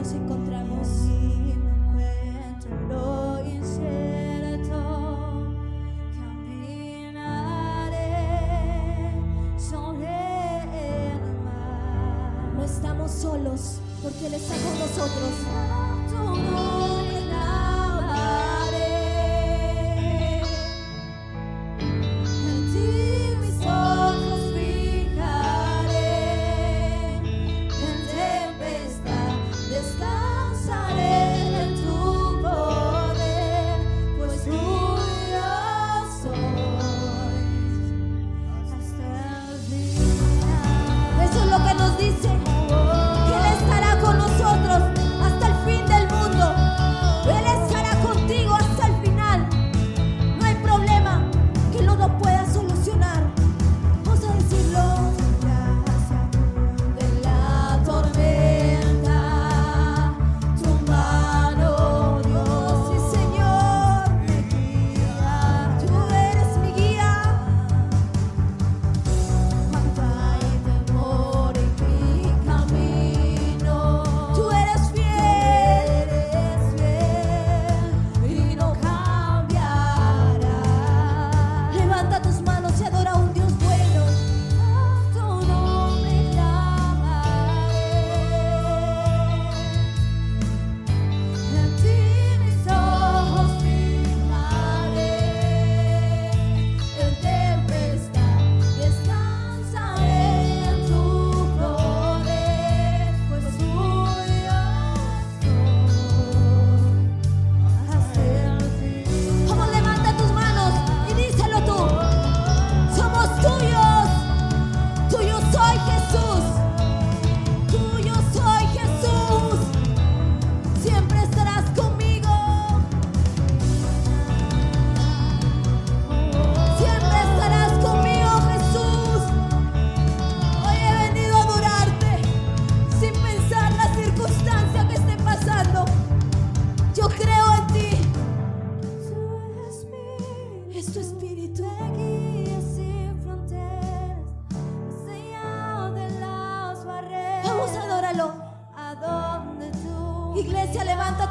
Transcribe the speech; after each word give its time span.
nos 0.00 0.12
encontramos. 0.12 0.86
Si 0.86 1.08
me 1.08 1.64
encuentro 1.74 2.70
en 2.74 2.88
lo 2.88 3.44
incierto, 3.44 4.78
caminaré 6.16 7.18
sobre 9.58 10.08
el 11.04 11.20
mar. 11.44 12.54
No 12.56 12.64
estamos 12.64 13.10
solos 13.10 13.80
porque 14.02 14.26
Él 14.26 14.34
está 14.34 14.54
con 14.54 14.78
nosotros. 14.78 16.69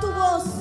tu 0.00 0.06
voz. 0.06 0.57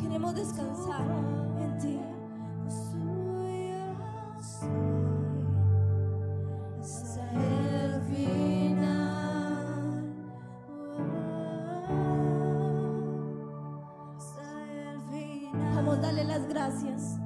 Queremos 0.00 0.34
descansar 0.34 1.04
en 1.60 1.78
ti. 1.78 2.00
Vamos, 15.74 16.00
dale 16.00 16.24
las 16.24 16.48
gracias. 16.48 17.18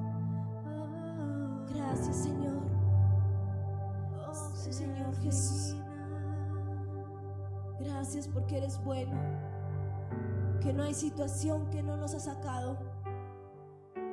Gracias, 1.74 2.16
Señor. 2.16 2.60
Señor 4.70 5.16
Jesús. 5.22 5.76
Gracias 7.80 8.28
porque 8.28 8.58
eres 8.58 8.82
bueno. 8.84 9.18
Que 10.60 10.72
no 10.72 10.82
hay 10.82 10.94
situación 10.94 11.70
que 11.70 11.82
no 11.82 11.96
nos 11.96 12.14
ha 12.14 12.20
sacado. 12.20 12.78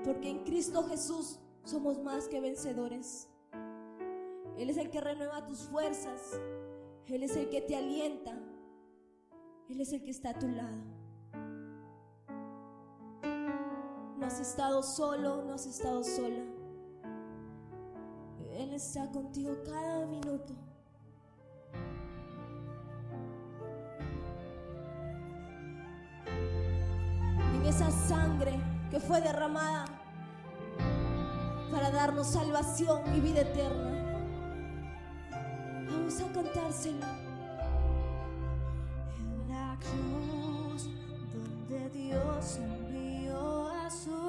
Porque 0.04 0.30
en 0.30 0.44
Cristo 0.44 0.84
Jesús 0.84 1.40
somos 1.64 2.02
más 2.02 2.28
que 2.28 2.40
vencedores. 2.40 3.30
Él 4.58 4.70
es 4.70 4.78
el 4.78 4.90
que 4.90 5.02
renueva 5.02 5.46
tus 5.46 5.60
fuerzas. 5.60 6.40
Él 7.06 7.24
es 7.24 7.36
el 7.36 7.50
que 7.50 7.62
te 7.62 7.76
alienta. 7.76 8.34
Él 9.70 9.82
es 9.82 9.92
el 9.92 10.04
que 10.04 10.12
está 10.12 10.30
a 10.30 10.40
tu 10.40 10.48
lado. 10.48 10.78
No 14.18 14.26
has 14.26 14.40
estado 14.40 14.82
solo, 14.82 15.44
no 15.44 15.54
has 15.54 15.66
estado 15.66 16.04
sola. 16.04 16.44
Él 18.54 18.74
está 18.74 19.12
contigo 19.12 19.56
cada 19.64 20.06
minuto. 20.08 20.56
Sangre 28.08 28.58
que 28.90 29.00
fue 29.02 29.20
derramada 29.20 29.86
para 31.72 31.92
darnos 31.92 32.28
salvación 32.28 33.02
y 33.14 33.20
vida 33.20 33.42
eterna. 33.42 33.92
Vamos 35.90 36.22
a 36.22 36.34
cantárselo. 36.34 37.06
En 39.18 39.50
la 39.50 39.78
cruz 39.80 40.90
donde 41.34 41.90
Dios 41.90 42.60
envió 42.60 43.68
a 43.68 43.90
su 43.90 44.27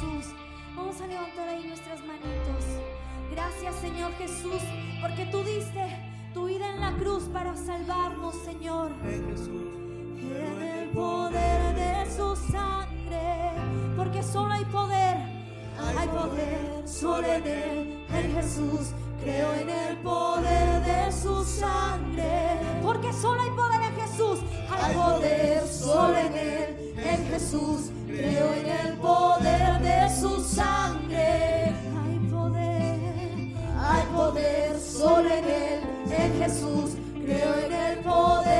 Jesús. 0.00 0.32
Vamos 0.74 1.00
a 1.00 1.06
levantar 1.06 1.48
ahí 1.48 1.64
nuestras 1.66 2.00
manitos. 2.00 2.64
Gracias 3.30 3.74
Señor 3.76 4.12
Jesús, 4.12 4.62
porque 5.02 5.26
tú 5.26 5.42
diste 5.42 5.84
tu 6.32 6.46
vida 6.46 6.70
en 6.70 6.80
la 6.80 6.92
cruz 6.92 7.24
para 7.24 7.54
salvarnos, 7.54 8.34
Señor. 8.44 8.90
En 9.02 10.62
el 10.62 10.88
poder 10.90 11.74
de 11.74 12.10
su 12.10 12.34
sangre, 12.50 13.52
porque 13.96 14.22
solo 14.22 14.52
hay 14.54 14.64
poder, 14.66 15.16
hay 15.98 16.08
poder 16.08 16.88
solo 16.88 17.26
en 17.26 17.46
él, 17.46 18.06
en 18.12 18.34
Jesús. 18.34 18.92
Creo 19.22 19.52
en 19.52 19.68
el 19.68 19.96
poder 19.98 20.82
de 20.82 21.12
su 21.12 21.44
sangre, 21.44 22.58
porque 22.82 23.12
solo 23.12 23.42
hay 23.42 23.50
poder 23.50 23.82
en 23.82 23.96
Jesús, 23.96 24.38
hay 24.70 24.94
poder 24.94 25.66
solo 25.66 26.16
en 26.16 26.34
él, 26.34 26.79
en 27.04 27.26
Jesús. 27.28 27.90
Creo 28.06 28.52
en 28.54 28.66
el 28.66 28.96
poder 28.96 29.80
de 29.80 30.08
su 30.20 30.42
sangre, 30.42 31.72
hay 31.72 32.18
poder, 32.30 32.98
hay 33.78 34.02
poder 34.14 34.78
solo 34.78 35.28
en 35.30 35.44
él, 35.44 35.80
en 36.10 36.42
Jesús. 36.42 36.90
Creo 37.24 37.54
en 37.66 37.72
el 37.72 37.98
poder 38.00 38.59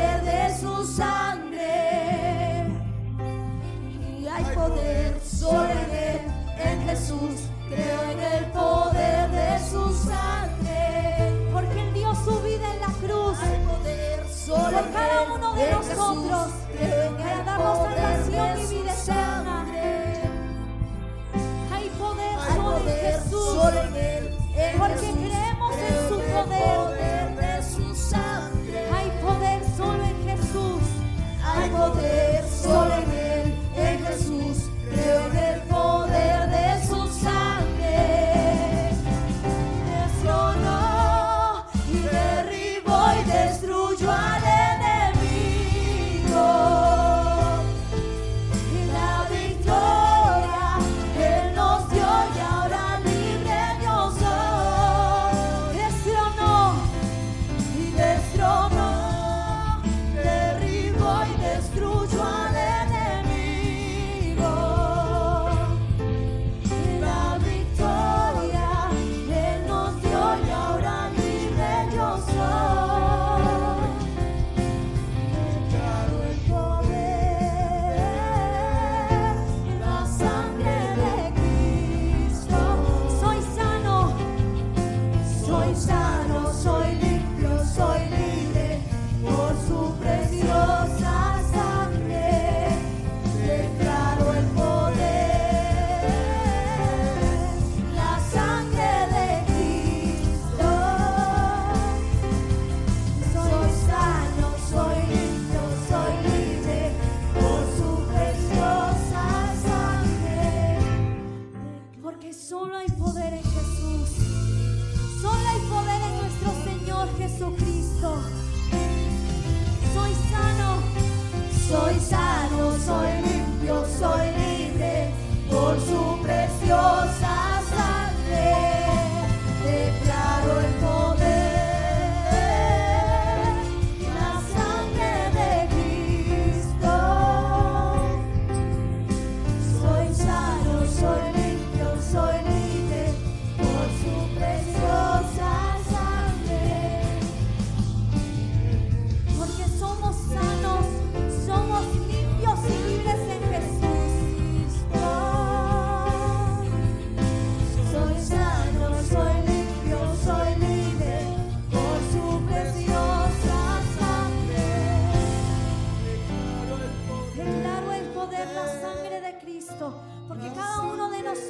soy 121.71 122.01
sano, 122.01 122.77
soy 122.85 123.30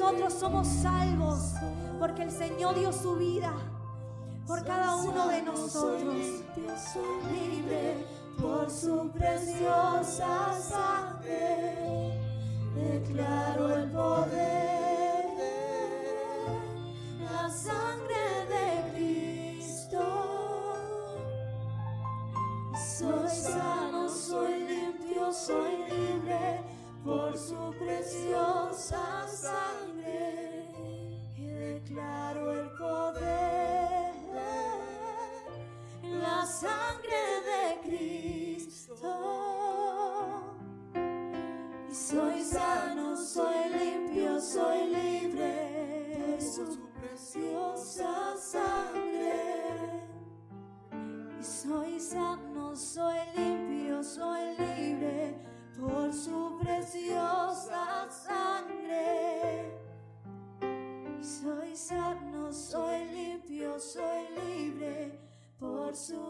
nosotros 0.01 0.33
somos 0.33 0.67
salvos 0.67 1.53
porque 1.99 2.23
el 2.23 2.31
Señor 2.31 2.75
dio 2.75 2.91
su 2.91 3.15
vida 3.15 3.53
por 4.47 4.63
cada 4.65 4.95
uno 4.95 5.27
de 5.27 5.41
nosotros. 5.41 6.15
soy 6.93 7.31
libre 7.31 8.05
por 8.39 8.69
su 8.69 9.11
preciosa 9.11 10.53
sangre. 10.53 12.19
Declaro 12.75 13.75
el 13.75 13.91
poder, 13.91 15.25
la 17.19 17.49
sangre 17.49 18.45
de 18.49 18.91
Cristo. 18.93 19.99
Soy 22.97 23.29
sano, 23.29 24.09
soy 24.09 24.67
limpio, 24.67 25.33
soy 25.33 25.77
libre 25.89 26.70
por 27.03 27.37
su 27.37 27.73
preciosa 27.79 29.27
sangre. 29.27 30.65
Y 31.37 31.47
declaro 31.47 32.51
el 32.51 32.69
poder, 32.71 34.13
la 36.03 36.45
sangre 36.45 37.21
de 37.49 37.79
Cristo. 37.83 38.95
Y 41.89 41.93
soy 41.93 42.43
sano, 42.43 42.70
por 65.91 65.97
su 65.97 66.20